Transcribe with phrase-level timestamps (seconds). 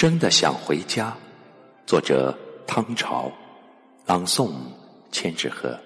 [0.00, 1.14] 真的想回家。
[1.84, 2.34] 作者：
[2.66, 3.30] 汤潮，
[4.06, 4.50] 朗诵：
[5.12, 5.78] 千纸鹤。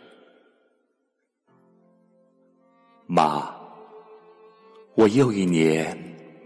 [3.09, 3.53] 妈，
[4.95, 5.99] 我又一年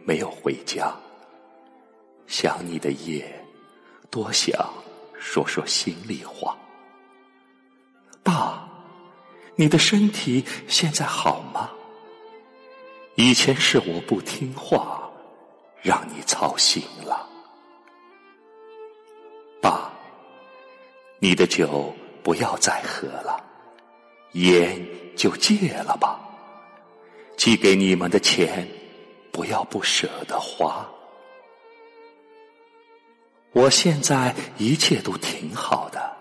[0.06, 0.96] 没有回家，
[2.26, 3.44] 想你的夜，
[4.08, 4.72] 多想
[5.20, 6.56] 说说心里话。
[8.22, 8.66] 爸，
[9.56, 11.70] 你的身体现在好吗？
[13.16, 15.10] 以前是我不听话，
[15.82, 16.82] 让你操心
[21.18, 23.42] 你的酒不要再喝了，
[24.32, 24.86] 烟
[25.16, 26.20] 就戒了吧。
[27.36, 28.68] 寄给你们的钱，
[29.32, 30.86] 不要不舍得花。
[33.52, 36.16] 我现在一切都挺好的，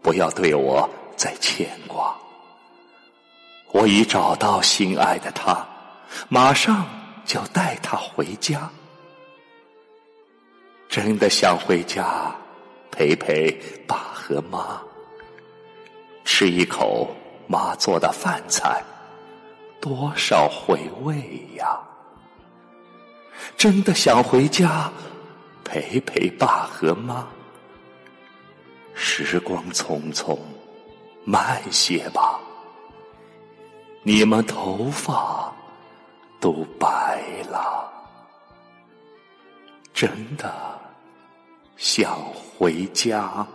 [0.00, 2.16] 不要对我再牵挂。
[3.72, 5.66] 我已找到心爱的他。
[6.28, 6.86] 马上
[7.26, 8.70] 就带他回家，
[10.88, 12.34] 真的想回家
[12.98, 13.52] 陪陪
[13.86, 14.82] 爸和妈，
[16.24, 17.14] 吃一口
[17.46, 18.82] 妈做的饭菜，
[19.80, 21.78] 多少回味呀！
[23.56, 24.90] 真的想回家
[25.62, 27.24] 陪陪爸和妈，
[28.94, 30.36] 时光匆匆，
[31.24, 32.40] 慢些吧，
[34.02, 35.54] 你们头发。
[36.40, 37.92] 都白了，
[39.92, 40.48] 真的
[41.78, 42.18] 想
[42.58, 43.46] 回家。